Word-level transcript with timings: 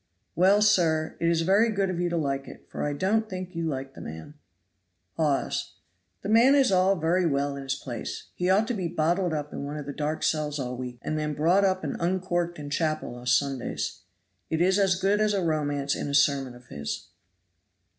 Well, 0.35 0.63
sir, 0.63 1.15
it 1.19 1.29
is 1.29 1.41
very 1.41 1.69
good 1.69 1.91
of 1.91 1.99
you 1.99 2.09
to 2.09 2.17
like 2.17 2.47
it, 2.47 2.65
for 2.71 2.83
I 2.83 2.91
don't 2.93 3.29
think 3.29 3.53
you 3.55 3.67
like 3.67 3.93
the 3.93 4.01
man. 4.01 4.33
Hawes. 5.15 5.75
The 6.23 6.27
man 6.29 6.55
is 6.55 6.71
all 6.71 6.95
very 6.95 7.27
well 7.27 7.55
in 7.55 7.61
his 7.61 7.75
place. 7.75 8.29
He 8.33 8.49
ought 8.49 8.67
to 8.69 8.73
be 8.73 8.87
bottled 8.87 9.31
up 9.31 9.53
in 9.53 9.63
one 9.63 9.77
of 9.77 9.85
the 9.85 9.93
dark 9.93 10.23
cells 10.23 10.57
all 10.57 10.69
the 10.75 10.81
week, 10.81 10.97
and 11.03 11.19
then 11.19 11.35
brought 11.35 11.63
up 11.63 11.83
and 11.83 11.97
uncorked 11.99 12.57
in 12.57 12.71
chapel 12.71 13.15
o' 13.15 13.25
Sundays. 13.25 13.99
It 14.49 14.59
is 14.59 14.79
as 14.79 14.99
good 14.99 15.21
as 15.21 15.35
a 15.35 15.43
romance 15.43 15.95
is 15.95 16.07
a 16.07 16.15
sermon 16.15 16.55
of 16.55 16.65
his. 16.69 17.09